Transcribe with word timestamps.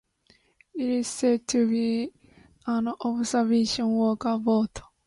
It 0.73 0.89
is 0.89 1.07
said 1.07 1.47
to 1.49 1.69
be 1.69 2.11
an 2.65 2.87
observation 2.87 3.91
work 3.97 4.21
boat. 4.43 4.81